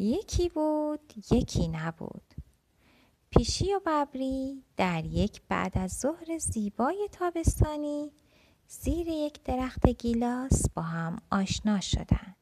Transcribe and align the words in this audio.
یکی 0.00 0.48
بود 0.48 1.12
یکی 1.30 1.68
نبود 1.68 2.34
پیشی 3.30 3.74
و 3.74 3.80
ببری 3.86 4.64
در 4.76 5.04
یک 5.04 5.42
بعد 5.48 5.78
از 5.78 5.92
ظهر 5.92 6.38
زیبای 6.38 7.08
تابستانی 7.12 8.12
زیر 8.68 9.08
یک 9.08 9.42
درخت 9.42 9.88
گیلاس 9.88 10.70
با 10.74 10.82
هم 10.82 11.18
آشنا 11.30 11.80
شدند. 11.80 12.36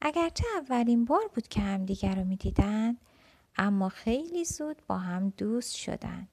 اگرچه 0.00 0.44
اولین 0.56 1.04
بار 1.04 1.28
بود 1.34 1.48
که 1.48 1.60
همدیگر 1.60 2.14
رو 2.14 2.24
می‌دیدند 2.24 3.00
اما 3.56 3.88
خیلی 3.88 4.44
زود 4.44 4.82
با 4.86 4.98
هم 4.98 5.30
دوست 5.30 5.76
شدند. 5.76 6.28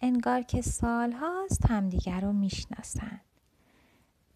انگار 0.00 0.42
که 0.42 0.62
سالهاست 0.62 1.66
همدیگر 1.66 2.20
رو 2.20 2.32
می‌شناسند. 2.32 3.33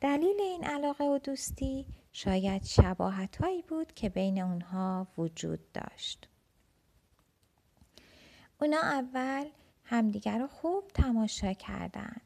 دلیل 0.01 0.41
این 0.41 0.65
علاقه 0.65 1.05
و 1.05 1.19
دوستی 1.19 1.87
شاید 2.13 2.65
شباهت 2.65 3.37
هایی 3.37 3.63
بود 3.63 3.93
که 3.95 4.09
بین 4.09 4.43
اونها 4.43 5.07
وجود 5.19 5.73
داشت. 5.73 6.29
اونا 8.61 8.81
اول 8.81 9.47
همدیگر 9.85 10.39
رو 10.39 10.47
خوب 10.47 10.89
تماشا 10.95 11.53
کردند. 11.53 12.21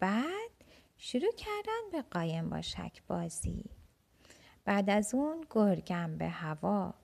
بعد 0.00 0.50
شروع 0.98 1.32
کردن 1.36 1.90
به 1.92 2.02
قایم 2.02 2.50
با 2.50 2.60
شک 2.60 3.02
بازی. 3.06 3.64
بعد 4.64 4.90
از 4.90 5.14
اون 5.14 5.46
گرگم 5.50 6.18
به 6.18 6.28
هوا. 6.28 6.94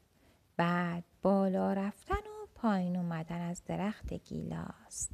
بعد 0.57 1.05
بالا 1.23 1.73
رفتن 1.73 2.15
و 2.15 2.47
پایین 2.55 2.97
اومدن 2.97 3.41
از 3.41 3.65
درخت 3.65 4.13
گیلاس. 4.13 5.09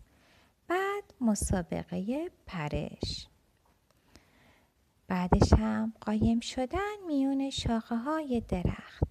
بعد 0.68 1.14
مسابقه 1.20 2.30
پرش. 2.46 3.28
بعدش 5.10 5.52
هم 5.52 5.92
قایم 6.00 6.40
شدن 6.40 6.96
میون 7.06 7.50
شاخه 7.50 7.96
های 7.96 8.42
درخت 8.48 9.04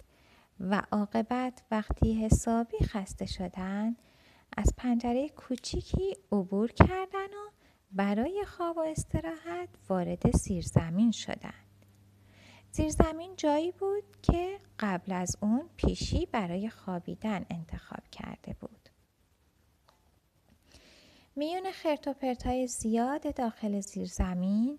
و 0.60 0.82
عاقبت 0.92 1.62
وقتی 1.70 2.24
حسابی 2.24 2.76
خسته 2.84 3.26
شدن 3.26 3.96
از 4.56 4.74
پنجره 4.76 5.28
کوچیکی 5.28 6.16
عبور 6.32 6.72
کردن 6.72 7.26
و 7.26 7.50
برای 7.92 8.44
خواب 8.46 8.76
و 8.76 8.80
استراحت 8.80 9.68
وارد 9.88 10.36
زیرزمین 10.36 11.10
شدند. 11.10 11.86
زیرزمین 12.70 13.36
جایی 13.36 13.72
بود 13.72 14.04
که 14.22 14.58
قبل 14.78 15.12
از 15.12 15.36
اون 15.42 15.70
پیشی 15.76 16.26
برای 16.26 16.70
خوابیدن 16.70 17.46
انتخاب 17.50 18.08
کرده 18.12 18.56
بود. 18.60 18.88
میون 21.36 21.70
خرت 21.72 22.08
و 22.08 22.12
پرتای 22.12 22.66
زیاد 22.66 23.34
داخل 23.34 23.80
زیرزمین 23.80 24.78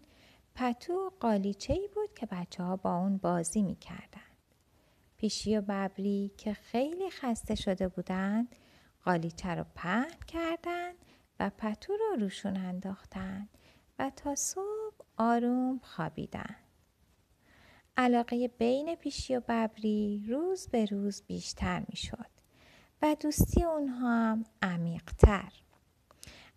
پتو 0.55 1.11
قالیچه 1.19 1.73
ای 1.73 1.89
بود 1.95 2.13
که 2.13 2.25
بچه 2.25 2.63
ها 2.63 2.75
با 2.75 2.97
اون 2.97 3.17
بازی 3.17 3.61
می 3.61 3.75
کردن. 3.75 4.21
پیشی 5.17 5.58
و 5.58 5.61
ببری 5.61 6.31
که 6.38 6.53
خیلی 6.53 7.09
خسته 7.09 7.55
شده 7.55 7.88
بودند 7.88 8.55
قالیچه 9.05 9.49
رو 9.49 9.66
پهن 9.75 10.19
کردند 10.27 10.95
و 11.39 11.52
پتو 11.58 11.93
رو 11.93 12.16
روشون 12.19 12.58
انداختن 12.58 13.49
و 13.99 14.11
تا 14.16 14.35
صبح 14.35 14.95
آروم 15.17 15.80
خوابیدن. 15.83 16.55
علاقه 17.97 18.47
بین 18.47 18.95
پیشی 18.95 19.36
و 19.36 19.39
ببری 19.39 20.25
روز 20.27 20.67
به 20.67 20.86
روز 20.86 21.23
بیشتر 21.27 21.83
می 21.89 21.95
شد 21.95 22.30
و 23.02 23.15
دوستی 23.19 23.63
اونها 23.63 24.09
هم 24.09 24.43
عمیقتر. 24.61 25.53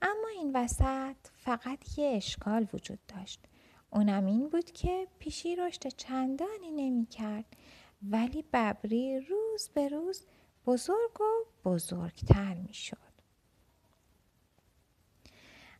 اما 0.02 0.28
این 0.34 0.56
وسط 0.56 1.16
فقط 1.36 1.98
یه 1.98 2.06
اشکال 2.16 2.66
وجود 2.72 2.98
داشت. 3.08 3.40
اونم 3.94 4.26
این 4.26 4.48
بود 4.48 4.70
که 4.70 5.06
پیشی 5.18 5.56
رشد 5.56 5.86
چندانی 5.86 6.70
نمی 6.70 7.06
کرد 7.06 7.44
ولی 8.02 8.44
ببری 8.52 9.20
روز 9.20 9.70
به 9.74 9.88
روز 9.88 10.26
بزرگ 10.66 11.20
و 11.20 11.44
بزرگتر 11.64 12.54
می 12.54 12.74
شد. 12.74 12.96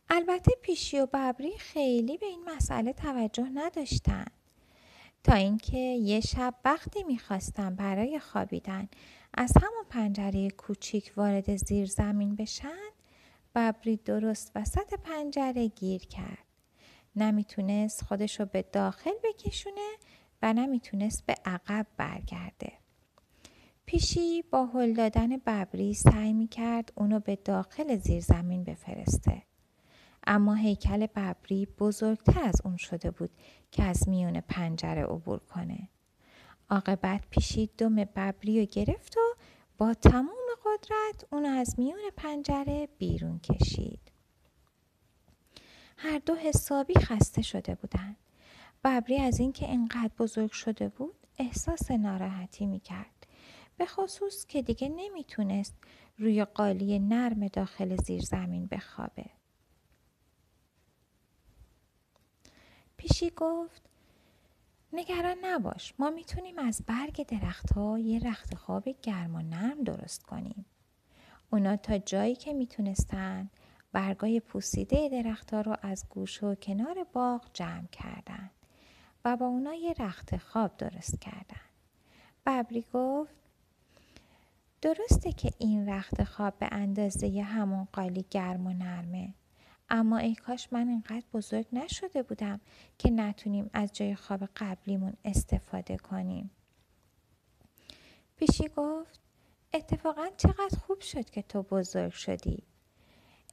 البته 0.09 0.51
پیشی 0.61 0.99
و 0.99 1.05
ببری 1.05 1.57
خیلی 1.57 2.17
به 2.17 2.25
این 2.25 2.43
مسئله 2.55 2.93
توجه 2.93 3.49
نداشتند. 3.53 4.31
تا 5.23 5.33
اینکه 5.33 5.77
یه 5.77 6.19
شب 6.19 6.55
وقتی 6.65 7.03
می‌خواستم 7.03 7.75
برای 7.75 8.19
خوابیدن 8.19 8.89
از 9.33 9.51
همون 9.61 9.85
پنجره 9.89 10.49
کوچیک 10.49 11.13
وارد 11.17 11.55
زیر 11.55 11.85
زمین 11.85 12.35
بشن 12.35 12.89
ببری 13.55 13.97
درست 13.97 14.51
وسط 14.55 14.93
پنجره 14.93 15.67
گیر 15.67 16.01
کرد. 16.01 16.44
نمی‌تونست 17.15 18.03
خودشو 18.03 18.45
به 18.45 18.61
داخل 18.61 19.13
بکشونه 19.23 19.95
و 20.41 20.53
نمی‌تونست 20.53 21.25
به 21.25 21.35
عقب 21.45 21.87
برگرده. 21.97 22.71
پیشی 23.85 24.41
با 24.41 24.65
هل 24.65 24.93
دادن 24.93 25.37
ببری 25.37 25.93
سعی 25.93 26.33
می‌کرد 26.33 26.93
اونو 26.95 27.19
به 27.19 27.35
داخل 27.35 27.97
زیر 27.97 28.21
زمین 28.21 28.63
بفرسته. 28.63 29.43
اما 30.27 30.53
هیکل 30.53 31.07
ببری 31.07 31.65
بزرگتر 31.65 32.43
از 32.43 32.61
اون 32.65 32.77
شده 32.77 33.11
بود 33.11 33.29
که 33.71 33.83
از 33.83 34.09
میون 34.09 34.41
پنجره 34.41 35.03
عبور 35.03 35.39
کنه. 35.39 35.89
عاقبت 36.69 37.21
پیشی 37.29 37.69
دم 37.77 37.95
ببری 37.95 38.59
رو 38.59 38.65
گرفت 38.65 39.17
و 39.17 39.21
با 39.77 39.93
تمام 39.93 40.35
قدرت 40.65 41.25
اون 41.31 41.45
از 41.45 41.75
میون 41.77 41.99
پنجره 42.17 42.87
بیرون 42.97 43.39
کشید. 43.39 44.11
هر 45.97 46.19
دو 46.19 46.35
حسابی 46.35 46.93
خسته 46.93 47.41
شده 47.41 47.75
بودند. 47.75 48.15
ببری 48.83 49.19
از 49.19 49.39
اینکه 49.39 49.69
انقدر 49.69 50.11
بزرگ 50.19 50.51
شده 50.51 50.89
بود 50.89 51.15
احساس 51.37 51.91
ناراحتی 51.91 52.65
می 52.65 52.79
کرد. 52.79 53.27
به 53.77 53.85
خصوص 53.85 54.45
که 54.45 54.61
دیگه 54.61 54.89
نمی‌تونست 54.89 55.75
روی 56.17 56.45
قالی 56.45 56.99
نرم 56.99 57.47
داخل 57.47 57.95
زیر 57.95 58.21
زمین 58.21 58.67
بخوابه. 58.67 59.25
پیشی 62.97 63.31
گفت 63.35 63.81
نگران 64.93 65.37
نباش 65.41 65.93
ما 65.99 66.09
می‌تونیم 66.09 66.59
از 66.59 66.81
برگ 66.87 67.25
درختها 67.27 67.99
یه 67.99 68.19
رخت 68.19 68.55
خواب 68.55 68.89
گرم 69.01 69.35
و 69.35 69.41
نرم 69.41 69.83
درست 69.83 70.23
کنیم. 70.23 70.65
اونا 71.51 71.77
تا 71.77 71.97
جایی 71.97 72.35
که 72.35 72.53
می‌تونستن 72.53 73.49
برگای 73.95 74.39
پوسیده 74.39 75.09
درختها 75.09 75.61
رو 75.61 75.75
از 75.81 76.05
گوش 76.09 76.43
و 76.43 76.55
کنار 76.55 77.03
باغ 77.13 77.49
جمع 77.53 77.87
کردند 77.91 78.51
و 79.25 79.37
با 79.37 79.45
اونا 79.45 79.73
یه 79.73 79.93
رخت 79.99 80.37
خواب 80.37 80.77
درست 80.77 81.21
کردن. 81.21 81.61
ببری 82.45 82.85
گفت 82.93 83.35
درسته 84.81 85.31
که 85.31 85.51
این 85.57 85.89
رخت 85.89 86.23
خواب 86.23 86.59
به 86.59 86.67
اندازه 86.71 87.41
همون 87.41 87.87
قالی 87.93 88.25
گرم 88.29 88.67
و 88.67 88.73
نرمه 88.73 89.33
اما 89.89 90.17
ای 90.17 90.35
کاش 90.35 90.67
من 90.71 90.87
اینقدر 90.87 91.25
بزرگ 91.33 91.67
نشده 91.73 92.23
بودم 92.23 92.59
که 92.97 93.11
نتونیم 93.11 93.69
از 93.73 93.93
جای 93.93 94.15
خواب 94.15 94.49
قبلیمون 94.55 95.13
استفاده 95.25 95.97
کنیم. 95.97 96.51
پیشی 98.35 98.69
گفت 98.75 99.19
اتفاقا 99.73 100.27
چقدر 100.37 100.77
خوب 100.87 101.01
شد 101.01 101.29
که 101.29 101.41
تو 101.41 101.63
بزرگ 101.63 102.11
شدی. 102.11 102.63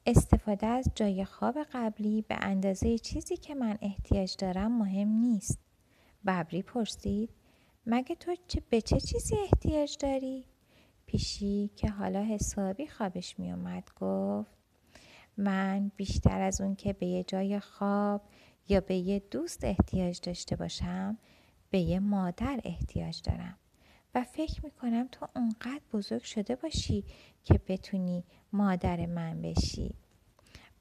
استفاده 0.06 0.66
از 0.66 0.88
جای 0.94 1.24
خواب 1.24 1.58
قبلی 1.72 2.22
به 2.22 2.36
اندازه 2.40 2.98
چیزی 2.98 3.36
که 3.36 3.54
من 3.54 3.78
احتیاج 3.82 4.36
دارم 4.38 4.78
مهم 4.78 5.08
نیست. 5.08 5.58
ببری 6.26 6.62
پرسید 6.62 7.30
مگه 7.86 8.14
تو 8.14 8.36
چه 8.48 8.62
به 8.70 8.80
چه 8.80 9.00
چیزی 9.00 9.36
احتیاج 9.44 9.96
داری؟ 10.00 10.44
پیشی 11.06 11.70
که 11.76 11.90
حالا 11.90 12.22
حسابی 12.22 12.86
خوابش 12.86 13.38
می 13.38 13.52
اومد 13.52 13.90
گفت 14.00 14.50
من 15.36 15.90
بیشتر 15.96 16.40
از 16.40 16.60
اون 16.60 16.74
که 16.74 16.92
به 16.92 17.06
یه 17.06 17.24
جای 17.24 17.60
خواب 17.60 18.22
یا 18.69 18.80
به 18.80 18.94
یه 18.94 19.22
دوست 19.30 19.64
احتیاج 19.64 20.20
داشته 20.20 20.56
باشم 20.56 21.19
به 21.70 21.78
یه 21.78 22.00
مادر 22.00 22.60
احتیاج 22.64 23.22
دارم 23.22 23.58
و 24.15 24.25
فکر 24.25 24.65
می‌کنم 24.65 25.09
تو 25.12 25.29
اونقدر 25.37 25.81
بزرگ 25.93 26.23
شده 26.23 26.56
باشی 26.56 27.05
که 27.44 27.61
بتونی 27.69 28.25
مادر 28.53 29.06
من 29.06 29.43
بشی. 29.43 29.94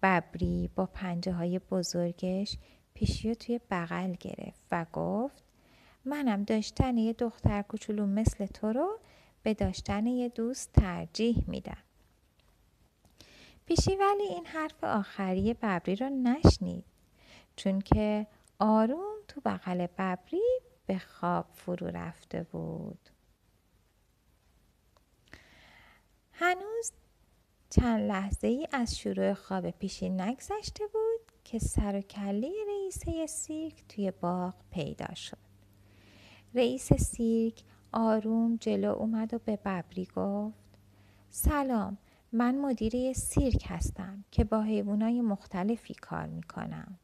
ببری 0.04 0.70
با 0.76 0.86
پنجه 0.86 1.32
های 1.32 1.60
بزرگش 1.60 2.58
پیشی 2.94 3.36
توی 3.36 3.60
بغل 3.72 4.14
گرفت 4.20 4.62
و 4.72 4.86
گفت 4.94 5.44
منم 6.06 6.44
داشتن 6.44 6.98
یه 6.98 7.14
دختر 7.14 7.62
کوچولو 7.62 8.06
مثل 8.06 8.46
تو 8.46 8.74
رو 8.74 9.00
به 9.44 9.54
داشتن 9.54 10.06
یه 10.06 10.30
دوست 10.30 10.74
ترجیح 10.74 11.44
میدم. 11.48 11.84
پیشی 13.66 13.96
ولی 13.96 14.24
این 14.24 14.46
حرف 14.46 14.84
آخری 14.84 15.54
ببری 15.54 15.96
رو 15.96 16.10
نشنید 16.10 16.86
چون 17.56 17.80
که 17.80 18.28
آروم 18.60 19.16
تو 19.28 19.42
بغل 19.46 19.88
ببری 19.88 20.60
به 20.86 20.98
خواب 21.00 21.46
فرو 21.54 21.88
رفته 21.88 22.44
بود. 22.44 23.11
هنوز 26.44 26.92
چند 27.70 28.08
لحظه 28.08 28.48
ای 28.48 28.68
از 28.72 28.98
شروع 28.98 29.34
خواب 29.34 29.70
پیشی 29.70 30.10
نگذشته 30.10 30.88
بود 30.88 31.32
که 31.44 31.60
سر 31.60 31.96
و 31.96 32.02
کله 32.02 32.52
رئیسه 32.68 33.28
سیرک 33.28 33.84
توی 33.90 34.12
باغ 34.12 34.54
پیدا 34.72 35.14
شد. 35.14 35.38
رئیس 36.56 36.94
سیرک 36.94 37.64
آروم 37.92 38.56
جلو 38.56 38.92
اومد 38.92 39.34
و 39.34 39.40
به 39.40 39.56
ببری 39.56 40.08
گفت 40.16 40.80
سلام 41.30 41.98
من 42.32 42.58
مدیر 42.58 43.14
سیرک 43.14 43.66
هستم 43.68 44.26
که 44.32 44.44
با 44.44 44.62
حیوانای 44.62 45.22
مختلفی 45.22 45.94
کار 45.94 46.26
می‌کنم. 46.26 47.00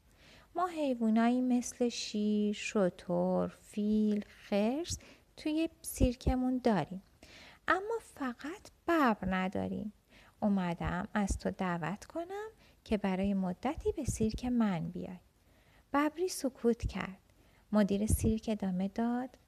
ما 0.56 0.66
حیوانایی 0.66 1.40
مثل 1.40 1.88
شیر، 1.88 2.54
شتر، 2.54 3.46
فیل، 3.62 4.24
خرس 4.28 4.98
توی 5.36 5.68
سیرکمون 5.82 6.60
داریم. 6.64 7.02
اما 7.68 7.98
فقط 8.00 8.70
ببر 8.88 9.16
نداریم 9.34 9.92
اومدم 10.40 11.08
از 11.14 11.38
تو 11.38 11.50
دعوت 11.50 12.04
کنم 12.04 12.48
که 12.84 12.96
برای 12.96 13.34
مدتی 13.34 13.92
به 13.92 14.04
سیرک 14.04 14.44
من 14.44 14.88
بیای. 14.88 15.18
ببری 15.92 16.28
سکوت 16.28 16.86
کرد. 16.86 17.18
مدیر 17.72 18.06
سیرک 18.06 18.44
ادامه 18.52 18.88
داد. 18.88 19.38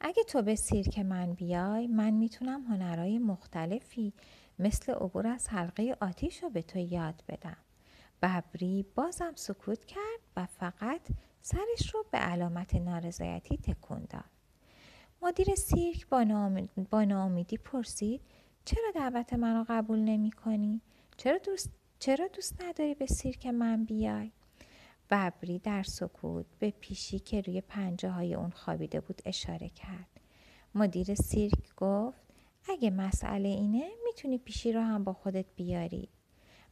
اگه 0.00 0.24
تو 0.24 0.42
به 0.42 0.54
سیرک 0.54 0.98
من 0.98 1.32
بیای 1.34 1.86
من 1.86 2.10
می‌تونم 2.10 2.62
هنرهای 2.62 3.18
مختلفی 3.18 4.12
مثل 4.58 4.92
عبور 4.92 5.26
از 5.26 5.48
حلقه 5.48 5.96
آتیش 6.00 6.42
رو 6.42 6.50
به 6.50 6.62
تو 6.62 6.78
یاد 6.78 7.22
بدم. 7.28 7.56
ببری 8.22 8.86
بازم 8.94 9.32
سکوت 9.36 9.84
کرد 9.84 10.20
و 10.36 10.46
فقط 10.46 11.00
سرش 11.40 11.94
رو 11.94 12.06
به 12.10 12.18
علامت 12.18 12.74
نارضایتی 12.74 13.56
تکون 13.56 14.06
داد. 14.10 14.31
مدیر 15.24 15.54
سیرک 15.54 16.08
با, 16.90 17.04
ناامیدی 17.04 17.56
پرسید 17.56 18.20
چرا 18.64 18.90
دعوت 18.94 19.32
من 19.32 19.56
رو 19.56 19.64
قبول 19.68 19.98
نمی 19.98 20.30
کنی؟ 20.30 20.80
چرا 21.16 21.38
دوست, 21.38 21.70
چرا 21.98 22.28
دوست 22.28 22.62
نداری 22.62 22.94
به 22.94 23.06
سیرک 23.06 23.46
من 23.46 23.84
بیای؟ 23.84 24.32
ببری 25.10 25.58
در 25.58 25.82
سکوت 25.82 26.46
به 26.58 26.70
پیشی 26.70 27.18
که 27.18 27.40
روی 27.40 27.60
پنجه 27.60 28.08
های 28.08 28.34
اون 28.34 28.50
خوابیده 28.50 29.00
بود 29.00 29.22
اشاره 29.24 29.68
کرد. 29.68 30.20
مدیر 30.74 31.14
سیرک 31.14 31.74
گفت 31.76 32.22
اگه 32.68 32.90
مسئله 32.90 33.48
اینه 33.48 33.90
می‌تونی 34.04 34.38
پیشی 34.38 34.72
رو 34.72 34.80
هم 34.80 35.04
با 35.04 35.12
خودت 35.12 35.46
بیاری. 35.56 36.08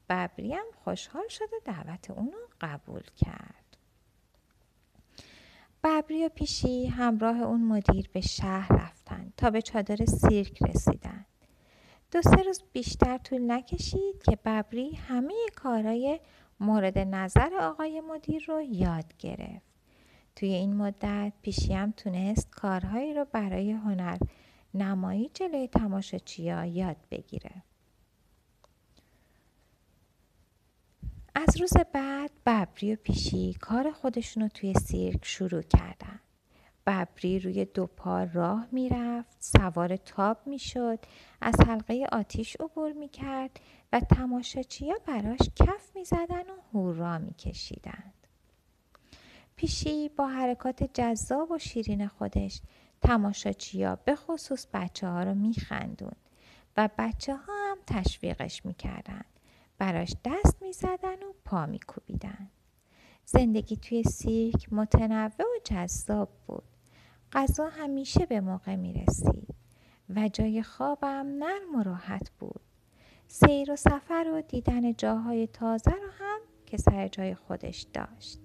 ببری 0.09 0.53
هم 0.53 0.67
خوشحال 0.85 1.29
شد 1.29 1.53
و 1.53 1.57
دعوت 1.65 2.11
اونو 2.11 2.39
قبول 2.61 3.03
کرد. 3.17 3.60
ببری 5.85 6.27
و 6.27 6.29
پیشی 6.29 6.87
همراه 6.87 7.41
اون 7.41 7.61
مدیر 7.61 8.09
به 8.13 8.21
شهر 8.21 8.73
رفتن 8.73 9.33
تا 9.37 9.51
به 9.51 9.63
چادر 9.63 10.05
سیرک 10.05 10.63
رسیدن. 10.63 11.27
دو 12.11 12.23
سه 12.23 12.43
روز 12.43 12.63
بیشتر 12.73 13.19
طول 13.19 13.51
نکشید 13.51 14.23
که 14.23 14.39
ببری 14.45 14.95
همه 14.95 15.35
کارهای 15.57 16.21
مورد 16.61 16.99
نظر 16.99 17.55
آقای 17.61 18.01
مدیر 18.01 18.45
رو 18.49 18.63
یاد 18.63 19.17
گرفت. 19.19 19.71
توی 20.37 20.49
این 20.49 20.77
مدت 20.77 21.33
پیشی 21.43 21.75
هم 21.75 21.91
تونست 21.93 22.51
کارهایی 22.51 23.15
رو 23.15 23.27
برای 23.33 23.71
هنر 23.71 24.19
نمایی 24.75 25.31
جلوی 25.35 25.69
تماشاچیا 25.69 26.65
یاد 26.65 26.97
بگیره. 27.11 27.63
از 31.35 31.61
روز 31.61 31.73
بعد 31.93 32.31
ببری 32.81 32.95
و 32.95 32.97
پیشی 32.97 33.55
کار 33.61 33.91
خودشون 33.91 34.43
رو 34.43 34.49
توی 34.49 34.75
سیرک 34.75 35.25
شروع 35.25 35.63
کردن. 35.63 36.21
ببری 36.87 37.39
روی 37.39 37.65
دو 37.65 37.87
پا 37.87 38.23
راه 38.25 38.69
می‌رفت 38.73 39.37
سوار 39.41 39.97
تاب 39.97 40.47
می‌شد 40.47 40.99
از 41.41 41.55
حلقه 41.67 42.07
آتیش 42.13 42.57
عبور 42.61 42.93
می‌کرد 42.93 43.61
و 43.93 44.01
تماشاچیا 44.01 44.95
براش 45.07 45.39
کف 45.57 45.97
می‌زدن 45.97 46.51
و 46.51 46.61
هورا 46.73 47.19
میکشیدند. 47.19 48.27
پیشی 49.57 50.09
با 50.09 50.27
حرکات 50.27 50.91
جذاب 50.95 51.51
و 51.51 51.59
شیرین 51.59 52.09
خودش 52.09 52.61
تماشاچیا 53.03 53.97
به 53.97 54.17
خصوص 54.17 54.67
بچه 54.75 55.09
ها 55.09 55.23
رو 55.23 55.35
میخندون 55.35 56.17
و 56.77 56.89
بچه 56.99 57.37
ها 57.37 57.71
هم 57.71 57.79
تشویقش 57.87 58.67
می‌کردن 58.67 59.25
براش 59.79 60.15
دست 60.25 60.63
می‌زدن 60.63 61.23
و 61.23 61.33
پا 61.45 61.67
میکوبیدن 61.67 62.51
زندگی 63.33 63.77
توی 63.77 64.03
سیرک 64.03 64.73
متنوع 64.73 65.29
و 65.29 65.61
جذاب 65.65 66.29
بود 66.47 66.65
غذا 67.33 67.69
همیشه 67.69 68.27
به 68.27 68.41
موقع 68.41 68.77
می 68.77 68.93
رسید 68.93 69.55
و 70.09 70.29
جای 70.29 70.63
خوابم 70.63 71.27
نرم 71.39 71.75
و 71.75 71.83
راحت 71.83 72.31
بود. 72.31 72.61
سیر 73.29 73.73
و 73.73 73.77
سفر 73.77 74.33
و 74.35 74.43
دیدن 74.43 74.95
جاهای 74.95 75.47
تازه 75.47 75.91
رو 75.91 76.11
هم 76.19 76.41
که 76.67 76.77
سر 76.77 77.09
جای 77.09 77.35
خودش 77.35 77.87
داشت. 77.93 78.41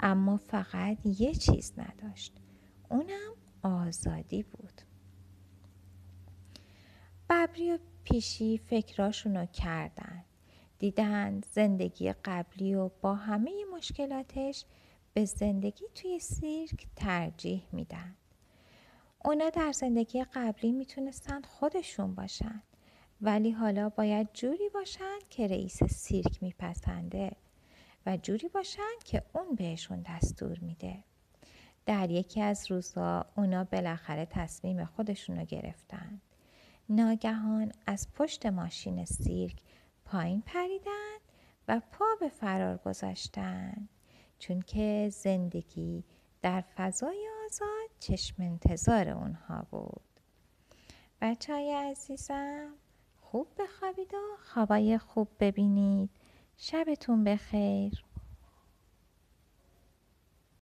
اما 0.00 0.36
فقط 0.36 0.98
یه 1.04 1.34
چیز 1.34 1.72
نداشت. 1.78 2.36
اونم 2.90 3.32
آزادی 3.62 4.42
بود. 4.42 4.80
ببری 7.30 7.72
و 7.72 7.78
پیشی 8.04 8.58
فکراشونو 8.58 9.46
کردن. 9.46 10.24
دیدند 10.78 11.46
زندگی 11.50 12.12
قبلی 12.12 12.74
و 12.74 12.90
با 13.00 13.14
همه 13.14 13.50
مشکلاتش 13.76 14.64
به 15.14 15.24
زندگی 15.24 15.84
توی 15.94 16.18
سیرک 16.18 16.86
ترجیح 16.96 17.66
میدن. 17.72 18.14
اونا 19.24 19.50
در 19.50 19.72
زندگی 19.72 20.24
قبلی 20.24 20.72
می‌تونستن 20.72 21.42
خودشون 21.42 22.14
باشن 22.14 22.62
ولی 23.20 23.50
حالا 23.50 23.88
باید 23.88 24.28
جوری 24.34 24.68
باشن 24.74 25.18
که 25.30 25.46
رئیس 25.46 25.84
سیرک 25.84 26.42
میپسنده 26.42 27.32
و 28.06 28.16
جوری 28.16 28.48
باشن 28.48 28.92
که 29.04 29.22
اون 29.32 29.54
بهشون 29.54 30.04
دستور 30.08 30.58
میده. 30.58 31.04
در 31.86 32.10
یکی 32.10 32.40
از 32.40 32.70
روزها 32.70 33.26
اونا 33.36 33.64
بالاخره 33.64 34.26
تصمیم 34.26 34.84
خودشون 34.84 35.38
رو 35.38 35.44
گرفتن. 35.44 36.20
ناگهان 36.88 37.72
از 37.86 38.12
پشت 38.14 38.46
ماشین 38.46 39.04
سیرک 39.04 39.56
پایین 40.14 40.42
پریدن 40.46 41.16
و 41.68 41.80
پا 41.92 42.04
به 42.20 42.28
فرار 42.28 42.76
گذاشتن. 42.76 43.88
چون 44.38 44.60
که 44.60 45.08
زندگی 45.12 46.04
در 46.42 46.60
فضای 46.76 47.28
آزاد 47.44 47.90
چشم 48.00 48.42
انتظار 48.42 49.08
اونها 49.08 49.66
بود. 49.70 50.20
بچه 51.20 51.52
های 51.52 51.72
عزیزم 51.72 52.74
خوب 53.20 53.46
بخوابید 53.58 54.14
و 54.14 54.18
خوابای 54.42 54.98
خوب 54.98 55.28
ببینید. 55.40 56.10
شبتون 56.56 57.24
بخیر. 57.24 58.04